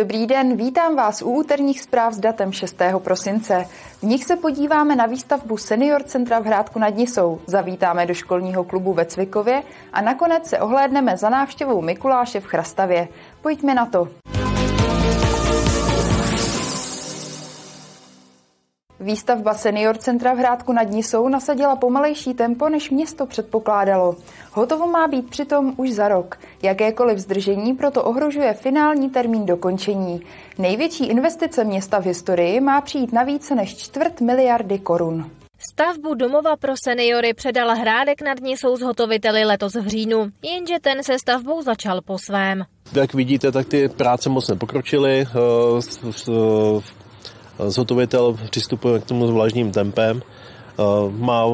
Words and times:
Dobrý 0.00 0.26
den, 0.26 0.56
vítám 0.56 0.96
vás 0.96 1.22
u 1.22 1.30
úterních 1.30 1.80
zpráv 1.80 2.14
s 2.14 2.18
datem 2.18 2.52
6. 2.52 2.76
prosince. 2.98 3.66
V 3.98 4.02
nich 4.02 4.24
se 4.24 4.36
podíváme 4.36 4.96
na 4.96 5.06
výstavbu 5.06 5.56
Senior 5.56 6.02
Centra 6.02 6.38
v 6.38 6.44
Hrádku 6.44 6.78
nad 6.78 6.96
Nisou, 6.96 7.40
zavítáme 7.46 8.06
do 8.06 8.14
školního 8.14 8.64
klubu 8.64 8.92
ve 8.92 9.04
Cvikově 9.04 9.62
a 9.92 10.00
nakonec 10.00 10.46
se 10.46 10.58
ohlédneme 10.58 11.16
za 11.16 11.28
návštěvou 11.28 11.82
Mikuláše 11.82 12.40
v 12.40 12.46
Chrastavě. 12.46 13.08
Pojďme 13.42 13.74
na 13.74 13.86
to. 13.86 14.19
Výstavba 19.00 19.54
senior 19.54 19.96
centra 19.96 20.34
v 20.34 20.38
Hrádku 20.38 20.72
nad 20.72 20.90
Nisou 20.90 21.28
nasadila 21.28 21.76
pomalejší 21.76 22.34
tempo, 22.34 22.68
než 22.68 22.90
město 22.90 23.26
předpokládalo. 23.26 24.16
Hotovo 24.52 24.86
má 24.86 25.08
být 25.08 25.30
přitom 25.30 25.74
už 25.76 25.92
za 25.92 26.08
rok. 26.08 26.38
Jakékoliv 26.62 27.18
zdržení 27.18 27.74
proto 27.74 28.04
ohrožuje 28.04 28.54
finální 28.54 29.10
termín 29.10 29.46
dokončení. 29.46 30.22
Největší 30.58 31.06
investice 31.06 31.64
města 31.64 32.00
v 32.00 32.04
historii 32.04 32.60
má 32.60 32.80
přijít 32.80 33.12
na 33.12 33.22
více 33.22 33.54
než 33.54 33.76
čtvrt 33.76 34.20
miliardy 34.20 34.78
korun. 34.78 35.30
Stavbu 35.72 36.14
domova 36.14 36.56
pro 36.56 36.72
seniory 36.84 37.34
předal 37.34 37.76
Hrádek 37.76 38.22
nad 38.22 38.40
Nisou 38.40 38.76
zhotoviteli 38.76 39.44
letos 39.44 39.74
v 39.74 39.86
říjnu, 39.86 40.26
jenže 40.42 40.74
ten 40.80 41.02
se 41.02 41.18
stavbou 41.18 41.62
začal 41.62 42.00
po 42.00 42.18
svém. 42.18 42.64
Jak 42.92 43.14
vidíte, 43.14 43.52
tak 43.52 43.68
ty 43.68 43.88
práce 43.88 44.28
moc 44.28 44.48
nepokročily. 44.48 45.26
Eh, 47.58 47.70
zhotovitel 47.70 48.36
přistupuje 48.50 49.00
k 49.00 49.04
tomu 49.04 49.26
s 49.26 49.30
vlažným 49.30 49.72
tempem. 49.72 50.22
Má 51.10 51.44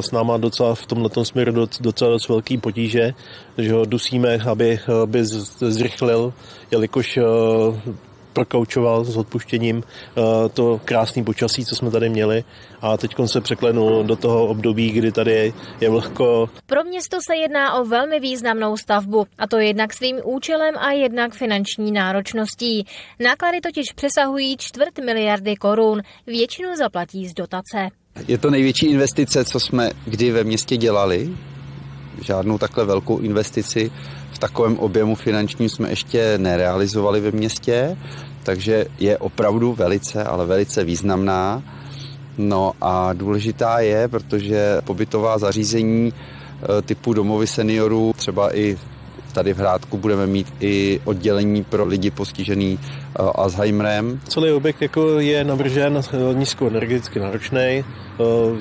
s 0.00 0.10
náma 0.12 0.36
docela 0.36 0.74
v 0.74 0.86
tomto 0.86 1.24
směru 1.24 1.66
docela 1.80 2.10
dost 2.10 2.28
velký 2.28 2.58
potíže, 2.58 3.14
že 3.58 3.72
ho 3.72 3.84
dusíme, 3.84 4.38
aby, 4.46 4.78
aby 5.02 5.24
zrychlil, 5.58 6.32
jelikož 6.70 7.18
prokoučoval 8.36 9.04
s 9.04 9.16
odpuštěním 9.16 9.82
to 10.54 10.80
krásné 10.84 11.24
počasí, 11.24 11.64
co 11.64 11.76
jsme 11.76 11.90
tady 11.90 12.08
měli 12.08 12.44
a 12.80 12.96
teď 12.96 13.14
se 13.26 13.40
překlenul 13.40 14.04
do 14.04 14.16
toho 14.16 14.46
období, 14.46 14.90
kdy 14.90 15.12
tady 15.12 15.54
je 15.80 15.90
vlhko. 15.90 16.48
Pro 16.66 16.84
město 16.84 17.16
se 17.26 17.36
jedná 17.36 17.74
o 17.74 17.84
velmi 17.84 18.20
významnou 18.20 18.76
stavbu 18.76 19.26
a 19.38 19.46
to 19.46 19.56
jednak 19.58 19.94
svým 19.94 20.16
účelem 20.24 20.74
a 20.78 20.90
jednak 20.92 21.34
finanční 21.34 21.92
náročností. 21.92 22.86
Náklady 23.20 23.60
totiž 23.60 23.92
přesahují 23.92 24.56
čtvrt 24.56 24.98
miliardy 24.98 25.56
korun, 25.56 26.02
většinu 26.26 26.76
zaplatí 26.76 27.28
z 27.28 27.34
dotace. 27.34 27.88
Je 28.28 28.38
to 28.38 28.50
největší 28.50 28.86
investice, 28.86 29.44
co 29.44 29.60
jsme 29.60 29.90
kdy 30.04 30.30
ve 30.30 30.44
městě 30.44 30.76
dělali. 30.76 31.30
Žádnou 32.22 32.58
takhle 32.58 32.84
velkou 32.84 33.18
investici 33.18 33.90
v 34.36 34.38
takovém 34.38 34.78
objemu 34.78 35.14
finančním 35.14 35.68
jsme 35.68 35.90
ještě 35.90 36.38
nerealizovali 36.38 37.20
ve 37.20 37.30
městě, 37.30 37.96
takže 38.42 38.86
je 38.98 39.18
opravdu 39.18 39.72
velice, 39.72 40.24
ale 40.24 40.46
velice 40.46 40.84
významná. 40.84 41.62
No 42.38 42.72
a 42.80 43.12
důležitá 43.12 43.80
je, 43.80 44.08
protože 44.08 44.80
pobytová 44.84 45.38
zařízení 45.38 46.12
e, 46.12 46.82
typu 46.82 47.12
domovy 47.12 47.46
seniorů, 47.46 48.12
třeba 48.16 48.56
i 48.56 48.78
tady 49.36 49.54
v 49.54 49.58
Hrádku 49.58 49.96
budeme 49.96 50.26
mít 50.26 50.54
i 50.60 51.00
oddělení 51.04 51.64
pro 51.64 51.84
lidi 51.84 52.10
postižený 52.10 52.78
e, 52.80 53.22
Alzheimerem. 53.34 54.20
Celý 54.28 54.52
objekt 54.52 54.82
jako 54.82 55.20
je 55.20 55.44
navržen 55.44 56.00
e, 56.00 56.34
nízkoenergeticky 56.34 57.20
náročný. 57.20 57.84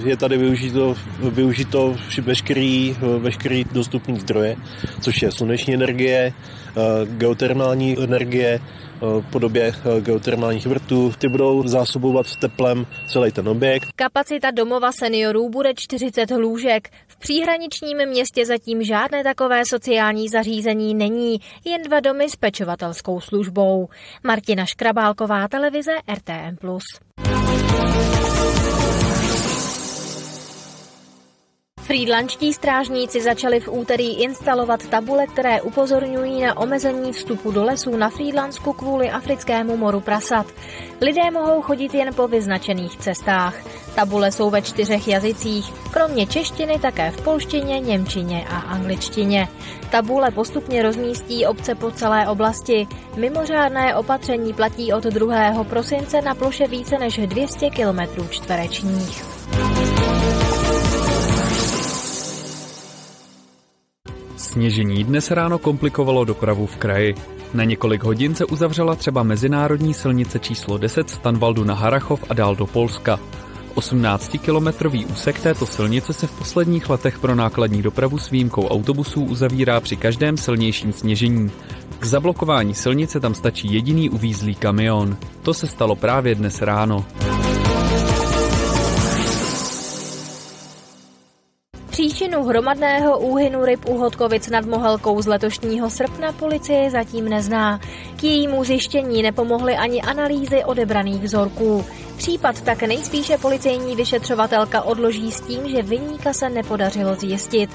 Je 0.03 0.17
tady 0.17 0.37
využito, 0.37 0.95
využito 1.19 1.95
veškerý, 2.21 2.95
veškerý 3.19 3.65
dostupný 3.71 4.19
zdroje, 4.19 4.55
což 5.01 5.21
je 5.21 5.31
sluneční 5.31 5.73
energie, 5.73 6.33
geotermální 7.05 8.03
energie, 8.03 8.59
v 9.01 9.21
podobě 9.31 9.73
eh, 9.97 10.01
geotermálních 10.01 10.65
vrtů. 10.65 11.13
Ty 11.17 11.27
budou 11.27 11.67
zásobovat 11.67 12.35
teplem 12.35 12.85
celý 13.07 13.31
ten 13.31 13.49
objekt. 13.49 13.87
Kapacita 13.95 14.51
domova 14.51 14.91
seniorů 14.91 15.49
bude 15.49 15.73
40 15.75 16.31
lůžek. 16.31 16.89
V 17.07 17.17
příhraničním 17.17 18.05
městě 18.05 18.45
zatím 18.45 18.83
žádné 18.83 19.23
takové 19.23 19.61
sociální 19.69 20.29
zařízení 20.29 20.95
není, 20.95 21.41
jen 21.65 21.81
dva 21.81 21.99
domy 21.99 22.29
s 22.29 22.35
pečovatelskou 22.35 23.21
službou. 23.21 23.87
Martina 24.23 24.65
Škrabálková, 24.65 25.47
televize 25.47 25.91
RTM+. 26.13 26.57
Frýdlančtí 31.85 32.53
strážníci 32.53 33.21
začali 33.21 33.59
v 33.59 33.69
úterý 33.69 34.15
instalovat 34.15 34.87
tabule, 34.87 35.27
které 35.27 35.61
upozorňují 35.61 36.41
na 36.41 36.57
omezení 36.57 37.13
vstupu 37.13 37.51
do 37.51 37.63
lesů 37.63 37.97
na 37.97 38.09
Frýdlansku 38.09 38.73
kvůli 38.73 39.09
africkému 39.09 39.77
moru 39.77 40.01
prasat. 40.01 40.45
Lidé 41.01 41.31
mohou 41.31 41.61
chodit 41.61 41.93
jen 41.93 42.13
po 42.13 42.27
vyznačených 42.27 42.97
cestách. 42.97 43.55
Tabule 43.95 44.31
jsou 44.31 44.49
ve 44.49 44.61
čtyřech 44.61 45.07
jazycích, 45.07 45.73
kromě 45.91 46.27
češtiny 46.27 46.79
také 46.79 47.11
v 47.11 47.21
polštině, 47.21 47.79
němčině 47.79 48.45
a 48.49 48.59
angličtině. 48.59 49.47
Tabule 49.91 50.31
postupně 50.31 50.83
rozmístí 50.83 51.45
obce 51.45 51.75
po 51.75 51.91
celé 51.91 52.27
oblasti. 52.27 52.87
Mimořádné 53.15 53.95
opatření 53.95 54.53
platí 54.53 54.93
od 54.93 55.03
2. 55.03 55.63
prosince 55.63 56.21
na 56.21 56.35
ploše 56.35 56.67
více 56.67 56.97
než 56.97 57.17
200 57.17 57.69
km 57.69 58.29
čtverečních. 58.29 59.34
Sněžení 64.55 65.03
dnes 65.03 65.31
ráno 65.31 65.59
komplikovalo 65.59 66.25
dopravu 66.25 66.65
v 66.65 66.77
kraji. 66.77 67.15
Na 67.53 67.63
několik 67.63 68.03
hodin 68.03 68.35
se 68.35 68.45
uzavřela 68.45 68.95
třeba 68.95 69.23
mezinárodní 69.23 69.93
silnice 69.93 70.39
číslo 70.39 70.77
10 70.77 71.09
z 71.09 71.17
Tanvaldu 71.17 71.63
na 71.63 71.73
Harachov 71.73 72.23
a 72.29 72.33
dál 72.33 72.55
do 72.55 72.65
Polska. 72.65 73.19
18-kilometrový 73.75 75.05
úsek 75.11 75.39
této 75.39 75.65
silnice 75.65 76.13
se 76.13 76.27
v 76.27 76.37
posledních 76.37 76.89
letech 76.89 77.19
pro 77.19 77.35
nákladní 77.35 77.81
dopravu 77.81 78.17
s 78.17 78.29
výjimkou 78.29 78.67
autobusů 78.67 79.23
uzavírá 79.23 79.79
při 79.79 79.97
každém 79.97 80.37
silnějším 80.37 80.93
sněžení. 80.93 81.51
K 81.99 82.05
zablokování 82.05 82.73
silnice 82.73 83.19
tam 83.19 83.35
stačí 83.35 83.73
jediný 83.73 84.09
uvízlý 84.09 84.55
kamion. 84.55 85.17
To 85.41 85.53
se 85.53 85.67
stalo 85.67 85.95
právě 85.95 86.35
dnes 86.35 86.61
ráno. 86.61 87.05
Příčinu 91.95 92.43
hromadného 92.43 93.19
úhynu 93.19 93.65
ryb 93.65 93.85
u 93.89 93.97
Hodkovic 93.97 94.49
nad 94.49 94.65
Mohelkou 94.65 95.21
z 95.21 95.27
letošního 95.27 95.89
srpna 95.89 96.31
policie 96.31 96.91
zatím 96.91 97.29
nezná. 97.29 97.79
K 98.15 98.23
jejímu 98.23 98.63
zjištění 98.63 99.23
nepomohly 99.23 99.75
ani 99.75 100.01
analýzy 100.01 100.63
odebraných 100.63 101.23
vzorků. 101.23 101.85
Případ 102.17 102.61
tak 102.61 102.83
nejspíše 102.83 103.37
policejní 103.37 103.95
vyšetřovatelka 103.95 104.81
odloží 104.81 105.31
s 105.31 105.41
tím, 105.41 105.69
že 105.69 105.81
vyníka 105.81 106.33
se 106.33 106.49
nepodařilo 106.49 107.15
zjistit. 107.15 107.69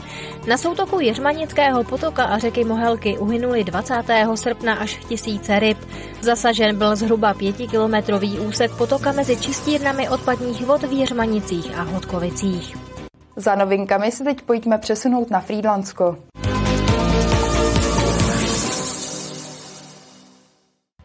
Na 0.47 0.57
soutoku 0.57 1.01
Jeřmanického 1.01 1.85
potoka 1.85 2.25
a 2.25 2.39
řeky 2.39 2.65
Mohelky 2.65 3.19
uhynuli 3.19 3.65
20. 3.65 3.95
srpna 4.35 4.75
až 4.75 4.99
tisíce 5.09 5.61
ryb. 5.61 5.79
Zasažen 6.21 6.79
byl 6.79 6.97
zhruba 6.97 7.35
pětikilometrový 7.35 8.39
úsek 8.39 8.71
potoka 8.77 9.13
mezi 9.13 9.37
čistírnami 9.37 10.09
odpadních 10.09 10.67
vod 10.67 10.83
v 10.83 10.93
Jeřmanicích 10.93 11.79
a 11.79 11.83
Hodkovicích. 11.83 12.90
Za 13.37 13.55
novinkami 13.55 14.13
se 14.13 14.25
teď 14.25 14.43
pojďme 14.43 14.79
přesunout 14.79 15.31
na 15.31 15.41
Frýdlansko. 15.41 16.17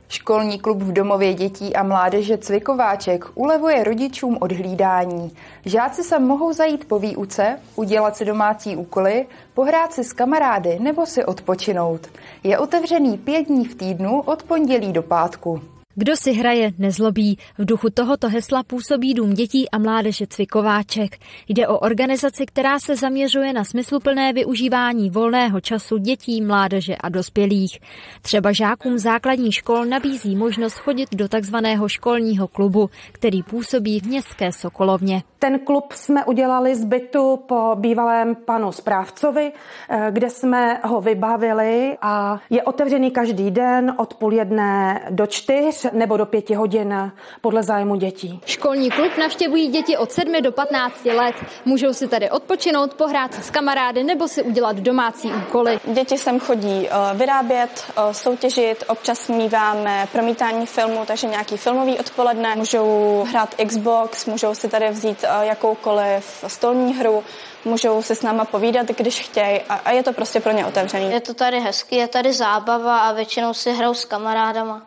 Školní 0.08 0.60
klub 0.60 0.78
v 0.78 0.94
domově 0.94 1.34
dětí 1.34 1.76
a 1.76 1.84
mládeže 1.84 2.38
Cvikováček 2.38 3.26
ulevuje 3.36 3.84
rodičům 3.84 4.38
od 4.42 4.52
hlídání. 4.52 5.32
Žáci 5.66 6.04
se 6.04 6.20
mohou 6.20 6.54
zajít 6.54 6.88
po 6.88 7.00
výuce, 7.00 7.60
udělat 7.76 8.18
si 8.18 8.26
domácí 8.26 8.76
úkoly, 8.76 9.26
pohrát 9.54 9.94
si 9.94 10.04
s 10.04 10.14
kamarády 10.14 10.80
nebo 10.80 11.06
si 11.06 11.26
odpočinout. 11.26 12.08
Je 12.44 12.58
otevřený 12.58 13.18
pět 13.18 13.48
dní 13.48 13.66
v 13.66 13.76
týdnu 13.76 14.22
od 14.22 14.44
pondělí 14.44 14.94
do 14.94 15.04
pátku. 15.04 15.62
Kdo 15.98 16.18
si 16.18 16.32
hraje, 16.34 16.72
nezlobí. 16.78 17.38
V 17.58 17.66
duchu 17.66 17.90
tohoto 17.90 18.30
hesla 18.30 18.64
působí 18.64 19.14
Dům 19.14 19.34
dětí 19.34 19.70
a 19.70 19.78
mládeže 19.78 20.28
Cvikováček. 20.28 21.18
Jde 21.48 21.68
o 21.68 21.80
organizaci, 21.80 22.46
která 22.46 22.80
se 22.80 22.96
zaměřuje 22.96 23.54
na 23.54 23.64
smysluplné 23.64 24.34
využívání 24.34 25.10
volného 25.10 25.62
času 25.62 25.98
dětí, 25.98 26.42
mládeže 26.42 26.96
a 26.96 27.10
dospělých. 27.10 27.80
Třeba 28.22 28.52
žákům 28.52 28.98
základní 28.98 29.52
škol 29.52 29.86
nabízí 29.86 30.36
možnost 30.36 30.74
chodit 30.74 31.16
do 31.16 31.28
takzvaného 31.28 31.90
školního 31.90 32.48
klubu, 32.48 32.90
který 33.12 33.44
působí 33.44 34.00
v 34.00 34.08
městské 34.08 34.52
Sokolovně. 34.52 35.24
Ten 35.40 35.60
klub 35.60 35.94
jsme 35.94 36.26
udělali 36.26 36.76
z 36.76 36.86
bytu 36.86 37.38
po 37.38 37.72
bývalém 37.76 38.36
panu 38.36 38.72
správcovi, 38.72 39.52
eh, 39.90 40.08
kde 40.12 40.30
jsme 40.30 40.80
ho 40.84 41.02
vybavili 41.02 41.98
a 42.02 42.40
je 42.50 42.64
otevřený 42.64 43.12
každý 43.12 43.52
den 43.52 43.96
od 43.98 44.14
půl 44.14 44.34
jedné 44.34 45.02
do 45.10 45.28
čtyř 45.28 45.85
nebo 45.94 46.18
do 46.18 46.26
pěti 46.26 46.56
hodin 46.56 47.12
podle 47.42 47.64
zájmu 47.64 47.96
dětí. 47.96 48.42
Školní 48.46 48.92
klub 48.92 49.18
navštěvují 49.18 49.68
děti 49.68 49.98
od 49.98 50.12
7 50.12 50.42
do 50.42 50.52
15 50.52 51.06
let. 51.06 51.36
Můžou 51.66 51.94
si 51.94 52.08
tady 52.08 52.30
odpočinout, 52.30 52.94
pohrát 52.94 53.34
se 53.34 53.42
s 53.42 53.50
kamarády 53.50 54.04
nebo 54.04 54.28
si 54.28 54.44
udělat 54.44 54.76
domácí 54.76 55.32
úkoly. 55.48 55.80
Děti 55.94 56.18
sem 56.18 56.40
chodí 56.40 56.88
eh, 56.90 56.92
vyrábět, 57.14 57.86
eh, 57.98 58.14
soutěžit, 58.14 58.84
občas 58.88 59.28
míváme 59.28 60.08
promítání 60.12 60.66
filmu, 60.66 61.06
takže 61.06 61.28
nějaký 61.28 61.58
filmový 61.58 62.00
odpoledne. 62.00 62.56
Můžou 62.56 63.24
hrát 63.30 63.56
Xbox, 63.68 64.26
můžou 64.26 64.56
si 64.56 64.68
tady 64.70 64.90
vzít 64.90 65.24
eh, 65.24 65.46
jakoukoliv 65.46 66.44
stolní 66.48 66.94
hru, 66.94 67.24
můžou 67.66 68.02
se 68.02 68.16
s 68.16 68.22
náma 68.22 68.46
povídat, 68.46 68.88
když 68.88 69.22
chtějí 69.22 69.62
a, 69.70 69.74
a 69.74 69.92
je 69.92 70.04
to 70.04 70.14
prostě 70.14 70.40
pro 70.40 70.52
ně 70.52 70.66
otevřený. 70.66 71.12
Je 71.12 71.22
to 71.22 71.34
tady 71.34 71.60
hezky, 71.60 71.96
je 71.96 72.08
tady 72.08 72.34
zábava 72.34 72.98
a 72.98 73.14
většinou 73.14 73.54
si 73.54 73.74
hrajou 73.74 73.94
s 73.94 74.06
kamarádama. 74.06 74.82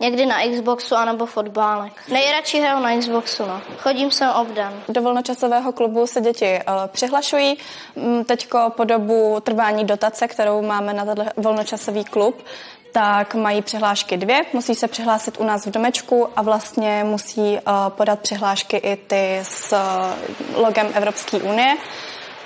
Někdy 0.00 0.26
na 0.26 0.36
Xboxu 0.52 0.94
anebo 0.94 1.26
fotbálek. 1.26 1.92
Nejradši 2.08 2.60
hraju 2.60 2.82
na 2.82 2.98
Xboxu, 2.98 3.46
no. 3.46 3.60
Chodím 3.78 4.10
sem 4.10 4.30
obden. 4.30 4.82
Do 4.88 5.02
volnočasového 5.02 5.72
klubu 5.72 6.06
se 6.06 6.20
děti 6.20 6.58
uh, 6.68 6.86
přihlašují. 6.86 7.58
Mm, 7.96 8.24
teďko 8.24 8.72
po 8.76 8.84
dobu 8.84 9.40
trvání 9.40 9.84
dotace, 9.84 10.28
kterou 10.28 10.62
máme 10.62 10.92
na 10.92 11.04
tenhle 11.04 11.32
volnočasový 11.36 12.04
klub, 12.04 12.44
tak 12.92 13.34
mají 13.34 13.62
přihlášky 13.62 14.16
dvě. 14.16 14.44
Musí 14.52 14.74
se 14.74 14.88
přihlásit 14.88 15.40
u 15.40 15.44
nás 15.44 15.66
v 15.66 15.70
domečku 15.70 16.28
a 16.36 16.42
vlastně 16.42 17.04
musí 17.04 17.40
uh, 17.40 17.58
podat 17.88 18.20
přihlášky 18.20 18.76
i 18.76 18.96
ty 18.96 19.38
s 19.42 19.72
uh, 19.72 20.62
logem 20.62 20.90
Evropské 20.94 21.36
unie. 21.36 21.76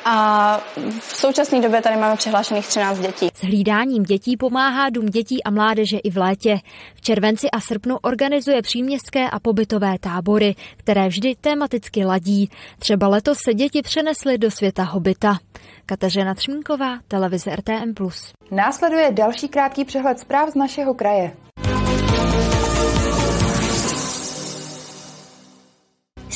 A 0.04 0.60
v 1.00 1.16
současné 1.16 1.60
době 1.60 1.82
tady 1.82 1.96
máme 1.96 2.16
přihlášených 2.16 2.66
13 2.66 2.98
dětí. 2.98 3.28
S 3.34 3.42
hlídáním 3.42 4.02
dětí 4.02 4.36
pomáhá 4.36 4.90
Dům 4.90 5.06
dětí 5.06 5.44
a 5.44 5.50
mládeže 5.50 5.98
i 5.98 6.10
v 6.10 6.16
létě. 6.16 6.58
V 6.94 7.00
červenci 7.00 7.50
a 7.50 7.60
srpnu 7.60 7.96
organizuje 8.02 8.62
příměstské 8.62 9.30
a 9.30 9.40
pobytové 9.40 9.98
tábory, 10.00 10.54
které 10.76 11.08
vždy 11.08 11.34
tematicky 11.40 12.04
ladí. 12.04 12.50
Třeba 12.78 13.08
letos 13.08 13.38
se 13.44 13.54
děti 13.54 13.82
přenesly 13.82 14.38
do 14.38 14.50
světa 14.50 14.82
hobita. 14.82 15.38
Kateřina 15.86 16.34
Třmínková, 16.34 16.98
televize 17.08 17.56
RTM+. 17.56 17.94
Následuje 18.50 19.12
další 19.12 19.48
krátký 19.48 19.84
přehled 19.84 20.18
zpráv 20.20 20.48
z 20.48 20.54
našeho 20.54 20.94
kraje. 20.94 21.32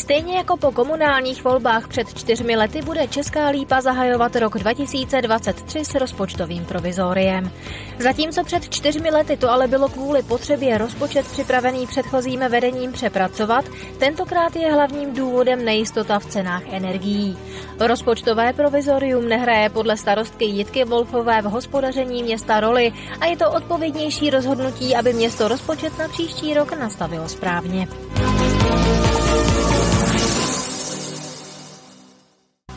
Stejně 0.02 0.36
jako 0.36 0.56
po 0.56 0.72
komunálních 0.72 1.44
volbách 1.44 1.88
před 1.88 2.14
čtyřmi 2.14 2.56
lety 2.56 2.82
bude 2.82 3.08
Česká 3.08 3.48
lípa 3.48 3.80
zahajovat 3.80 4.36
rok 4.36 4.58
2023 4.58 5.84
s 5.84 5.94
rozpočtovým 5.94 6.64
provizoriem. 6.64 7.50
Zatímco 7.98 8.44
před 8.44 8.68
čtyřmi 8.68 9.10
lety 9.10 9.36
to 9.36 9.50
ale 9.50 9.68
bylo 9.68 9.88
kvůli 9.88 10.22
potřebě 10.22 10.78
rozpočet 10.78 11.26
připravený 11.26 11.86
předchozím 11.86 12.40
vedením 12.48 12.92
přepracovat, 12.92 13.64
tentokrát 13.98 14.56
je 14.56 14.72
hlavním 14.72 15.14
důvodem 15.14 15.64
nejistota 15.64 16.18
v 16.18 16.26
cenách 16.26 16.62
energií. 16.70 17.38
Rozpočtové 17.80 18.52
provizorium 18.52 19.28
nehraje 19.28 19.70
podle 19.70 19.96
starostky 19.96 20.44
Jitky 20.44 20.84
Wolfové 20.84 21.42
v 21.42 21.44
hospodaření 21.44 22.22
města 22.22 22.60
roli 22.60 22.92
a 23.20 23.26
je 23.26 23.36
to 23.36 23.50
odpovědnější 23.50 24.30
rozhodnutí, 24.30 24.96
aby 24.96 25.12
město 25.12 25.48
rozpočet 25.48 25.98
na 25.98 26.08
příští 26.08 26.54
rok 26.54 26.78
nastavilo 26.78 27.28
správně. 27.28 27.88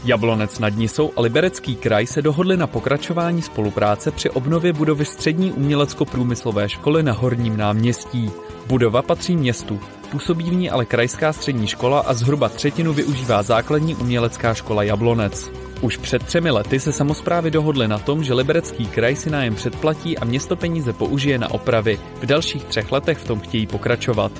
Jablonec 0.05 0.59
nad 0.59 0.77
Nisou 0.77 1.11
a 1.15 1.21
Liberecký 1.21 1.75
kraj 1.75 2.07
se 2.07 2.21
dohodli 2.21 2.57
na 2.57 2.67
pokračování 2.67 3.41
spolupráce 3.41 4.11
při 4.11 4.29
obnově 4.29 4.73
budovy 4.73 5.05
střední 5.05 5.51
umělecko-průmyslové 5.51 6.69
školy 6.69 7.03
na 7.03 7.13
Horním 7.13 7.57
náměstí. 7.57 8.31
Budova 8.67 9.01
patří 9.01 9.35
městu, 9.35 9.79
působí 10.11 10.49
v 10.49 10.53
ní 10.53 10.69
ale 10.69 10.85
krajská 10.85 11.33
střední 11.33 11.67
škola 11.67 11.99
a 11.99 12.13
zhruba 12.13 12.49
třetinu 12.49 12.93
využívá 12.93 13.43
základní 13.43 13.95
umělecká 13.95 14.53
škola 14.53 14.83
Jablonec. 14.83 15.51
Už 15.81 15.97
před 15.97 16.23
třemi 16.23 16.51
lety 16.51 16.79
se 16.79 16.91
samozprávy 16.91 17.51
dohodly 17.51 17.87
na 17.87 17.97
tom, 17.97 18.23
že 18.23 18.33
Liberecký 18.33 18.85
kraj 18.85 19.15
si 19.15 19.29
nájem 19.29 19.55
předplatí 19.55 20.17
a 20.17 20.25
město 20.25 20.55
peníze 20.55 20.93
použije 20.93 21.37
na 21.37 21.51
opravy. 21.51 21.99
V 22.21 22.25
dalších 22.25 22.63
třech 22.63 22.91
letech 22.91 23.17
v 23.17 23.27
tom 23.27 23.39
chtějí 23.39 23.67
pokračovat. 23.67 24.31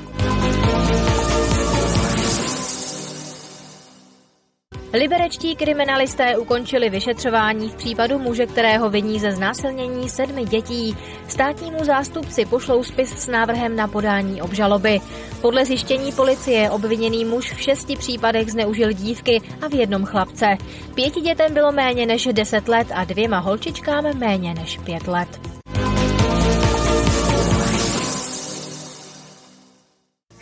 Liberečtí 4.95 5.55
kriminalisté 5.55 6.37
ukončili 6.37 6.89
vyšetřování 6.89 7.69
v 7.69 7.75
případu 7.75 8.19
muže, 8.19 8.45
kterého 8.45 8.89
viní 8.89 9.19
ze 9.19 9.31
znásilnění 9.31 10.09
sedmi 10.09 10.45
dětí. 10.45 10.97
Státnímu 11.27 11.85
zástupci 11.85 12.45
pošlou 12.45 12.83
spis 12.83 13.09
s 13.09 13.27
návrhem 13.27 13.75
na 13.75 13.87
podání 13.87 14.41
obžaloby. 14.41 15.01
Podle 15.41 15.65
zjištění 15.65 16.11
policie 16.11 16.69
obviněný 16.69 17.25
muž 17.25 17.53
v 17.53 17.61
šesti 17.61 17.95
případech 17.95 18.51
zneužil 18.51 18.91
dívky 18.91 19.41
a 19.61 19.67
v 19.67 19.73
jednom 19.73 20.05
chlapce. 20.05 20.57
Pěti 20.93 21.21
dětem 21.21 21.53
bylo 21.53 21.71
méně 21.71 22.05
než 22.05 22.27
deset 22.31 22.67
let 22.67 22.87
a 22.93 23.03
dvěma 23.03 23.39
holčičkám 23.39 24.17
méně 24.17 24.53
než 24.53 24.77
pět 24.77 25.07
let. 25.07 25.54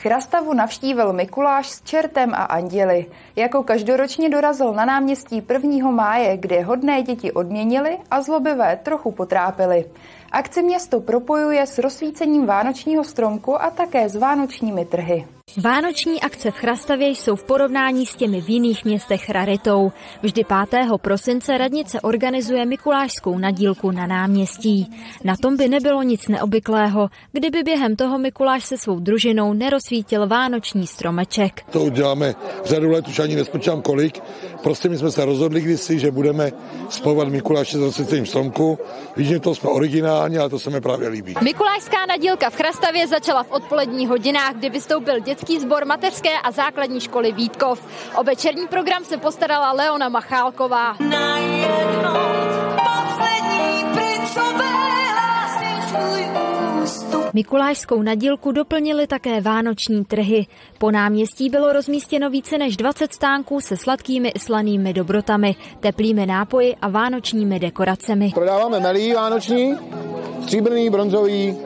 Chrastavu 0.03 0.53
navštívil 0.53 1.13
Mikuláš 1.13 1.69
s 1.69 1.81
čertem 1.81 2.33
a 2.33 2.43
anděli. 2.43 3.05
Jako 3.35 3.63
každoročně 3.63 4.29
dorazil 4.29 4.73
na 4.73 4.85
náměstí 4.85 5.43
1. 5.49 5.91
máje, 5.91 6.37
kde 6.37 6.61
hodné 6.61 7.03
děti 7.03 7.31
odměnili 7.31 7.97
a 8.11 8.21
zlobivé 8.21 8.79
trochu 8.83 9.11
potrápili. 9.11 9.85
Akci 10.31 10.63
město 10.63 10.99
propojuje 10.99 11.67
s 11.67 11.77
rozsvícením 11.77 12.45
vánočního 12.45 13.03
stromku 13.03 13.61
a 13.61 13.69
také 13.69 14.09
s 14.09 14.15
vánočními 14.15 14.85
trhy. 14.85 15.25
Vánoční 15.57 16.21
akce 16.21 16.51
v 16.51 16.55
Chrastavě 16.55 17.07
jsou 17.07 17.35
v 17.35 17.43
porovnání 17.43 18.05
s 18.05 18.15
těmi 18.15 18.41
v 18.41 18.49
jiných 18.49 18.85
městech 18.85 19.29
raritou. 19.29 19.91
Vždy 20.21 20.43
5. 20.69 20.87
prosince 20.97 21.57
radnice 21.57 22.01
organizuje 22.01 22.65
Mikulášskou 22.65 23.37
nadílku 23.37 23.91
na 23.91 24.07
náměstí. 24.07 24.91
Na 25.23 25.35
tom 25.35 25.57
by 25.57 25.67
nebylo 25.67 26.03
nic 26.03 26.27
neobvyklého, 26.27 27.09
kdyby 27.31 27.63
během 27.63 27.95
toho 27.95 28.17
Mikuláš 28.19 28.65
se 28.65 28.77
svou 28.77 28.99
družinou 28.99 29.53
nerozsvítil 29.53 30.27
vánoční 30.27 30.87
stromeček. 30.87 31.61
To 31.71 31.81
uděláme 31.81 32.35
řadu 32.65 32.91
let, 32.91 33.07
už 33.07 33.19
ani 33.19 33.35
nespočítám 33.35 33.81
kolik. 33.81 34.19
Prostě 34.63 34.89
my 34.89 34.97
jsme 34.97 35.11
se 35.11 35.25
rozhodli 35.25 35.61
kdysi, 35.61 35.99
že 35.99 36.11
budeme 36.11 36.51
spojovat 36.89 37.27
Mikuláše 37.27 37.77
s 37.77 37.81
rozsvícením 37.81 38.25
stromku. 38.25 38.79
Vidím, 39.15 39.39
to 39.39 39.55
jsme 39.55 39.69
originální, 39.69 40.37
ale 40.37 40.49
to 40.49 40.59
se 40.59 40.69
mi 40.69 40.81
právě 40.81 41.09
líbí. 41.09 41.35
Mikulášská 41.41 42.05
nadílka 42.05 42.49
v 42.49 42.55
Chrastavě 42.55 43.07
začala 43.07 43.43
v 43.43 43.51
odpoledních 43.51 44.09
hodinách, 44.09 44.53
kdy 44.55 44.69
vystoupil 44.69 45.19
dětský 45.19 45.42
sbor 45.49 45.85
mateřské 45.85 46.39
a 46.39 46.51
základní 46.51 46.99
školy 46.99 47.31
Vítkov. 47.31 47.87
O 48.15 48.23
večerní 48.23 48.67
program 48.67 49.05
se 49.05 49.17
postarala 49.17 49.71
Leona 49.71 50.09
Machálková. 50.09 50.95
Mikulášskou 57.33 58.01
nadílku 58.01 58.51
doplnili 58.51 59.07
také 59.07 59.41
vánoční 59.41 60.05
trhy. 60.05 60.45
Po 60.77 60.91
náměstí 60.91 61.49
bylo 61.49 61.73
rozmístěno 61.73 62.29
více 62.29 62.57
než 62.57 62.77
20 62.77 63.13
stánků 63.13 63.61
se 63.61 63.77
sladkými 63.77 64.29
i 64.29 64.39
slanými 64.39 64.93
dobrotami, 64.93 65.55
teplými 65.79 66.25
nápoji 66.25 66.75
a 66.81 66.89
vánočními 66.89 67.59
dekoracemi. 67.59 68.31
Prodáváme 68.33 68.79
melí 68.79 69.13
vánoční, 69.13 69.75
stříbrný, 70.43 70.89
bronzový, 70.89 71.57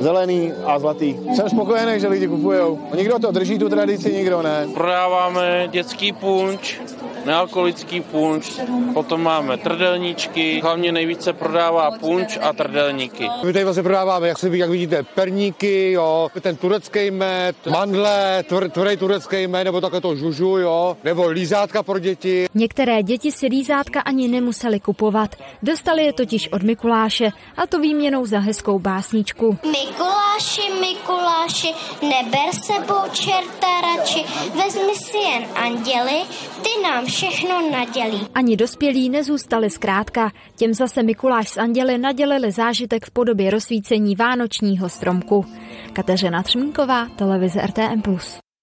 zelený 0.00 0.52
a 0.66 0.78
zlatý. 0.78 1.16
Jsem 1.36 1.48
spokojený, 1.48 2.00
že 2.00 2.08
lidi 2.08 2.28
kupují. 2.28 2.78
Někdo 2.96 3.18
to 3.18 3.30
drží, 3.30 3.58
tu 3.58 3.68
tradici, 3.68 4.12
nikdo 4.12 4.42
ne. 4.42 4.66
Prodáváme 4.74 5.68
dětský 5.70 6.12
punč, 6.12 6.80
nealkoholický 7.26 8.00
punč, 8.00 8.60
potom 8.94 9.22
máme 9.22 9.56
trdelníčky, 9.56 10.60
hlavně 10.60 10.92
nejvíce 10.92 11.32
prodává 11.32 11.90
punč 11.90 12.38
a 12.42 12.52
trdelníky. 12.52 13.28
My 13.44 13.52
tady 13.52 13.64
vlastně 13.64 13.82
prodáváme, 13.82 14.28
jak, 14.28 14.38
se, 14.38 14.56
jak 14.56 14.70
vidíte, 14.70 15.02
perníky, 15.02 15.92
jo, 15.92 16.28
ten 16.40 16.56
turecký 16.56 17.10
med, 17.10 17.56
mandle, 17.70 18.44
tvr, 18.48 18.70
tvrdý 18.70 18.96
turecký 18.96 19.46
med, 19.46 19.64
nebo 19.64 19.80
také 19.80 20.00
to 20.00 20.16
žužu, 20.16 20.58
jo, 20.58 20.96
nebo 21.04 21.28
lízátka 21.28 21.82
pro 21.82 21.98
děti. 21.98 22.46
Některé 22.54 23.02
děti 23.02 23.32
si 23.32 23.46
lízátka 23.46 24.00
ani 24.00 24.28
nemuseli 24.28 24.80
kupovat. 24.80 25.36
Dostali 25.62 26.04
je 26.04 26.12
totiž 26.12 26.48
od 26.52 26.62
Mikuláše 26.62 27.30
a 27.56 27.66
to 27.66 27.80
výměnou 27.80 28.26
za 28.26 28.38
hezkou 28.38 28.78
básničku. 28.78 29.58
Mikuláši, 29.84 30.80
Mikuláši, 30.80 31.74
neber 32.02 32.54
sebou 32.62 33.08
čerta 33.12 33.66
radši, 33.80 34.24
vezmi 34.54 34.94
si 34.94 35.16
jen 35.16 35.44
anděli, 35.54 36.22
ty 36.62 36.82
nám 36.82 37.06
všechno 37.06 37.70
nadělí. 37.70 38.28
Ani 38.34 38.56
dospělí 38.56 39.08
nezůstali 39.10 39.70
zkrátka. 39.70 40.30
Těm 40.56 40.74
zase 40.74 41.02
Mikuláš 41.02 41.48
s 41.48 41.56
anděli 41.56 41.98
nadělili 41.98 42.52
zážitek 42.52 43.04
v 43.04 43.10
podobě 43.10 43.50
rozsvícení 43.50 44.16
vánočního 44.16 44.88
stromku. 44.88 45.46
Kateřina 45.92 46.42
Třmínková, 46.42 47.06
televize 47.16 47.62
RTM+. 47.66 48.02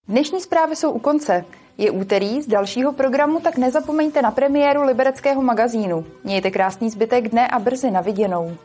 Dnešní 0.08 0.42
zprávy 0.42 0.76
jsou 0.76 0.92
u 0.92 1.00
konce. 1.00 1.46
Je 1.78 1.92
úterý 1.92 2.42
z 2.42 2.48
dalšího 2.48 2.94
programu, 2.94 3.40
tak 3.40 3.58
nezapomeňte 3.58 4.22
na 4.22 4.32
premiéru 4.32 4.82
Libereckého 4.82 5.42
magazínu. 5.42 6.06
Mějte 6.24 6.52
krásný 6.52 6.90
zbytek 6.90 7.30
dne 7.30 7.48
a 7.48 7.60
brzy 7.60 7.92
na 7.92 8.02
viděnou. 8.02 8.58